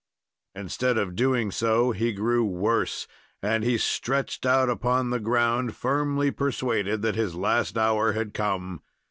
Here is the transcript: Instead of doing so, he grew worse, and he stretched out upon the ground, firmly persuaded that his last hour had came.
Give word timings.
Instead 0.55 0.97
of 0.97 1.15
doing 1.15 1.51
so, 1.51 1.91
he 1.91 2.11
grew 2.11 2.43
worse, 2.43 3.07
and 3.43 3.63
he 3.63 3.77
stretched 3.77 4.47
out 4.47 4.67
upon 4.67 5.11
the 5.11 5.19
ground, 5.19 5.75
firmly 5.75 6.31
persuaded 6.31 7.03
that 7.03 7.13
his 7.13 7.35
last 7.35 7.77
hour 7.77 8.13
had 8.13 8.33
came. 8.33 8.79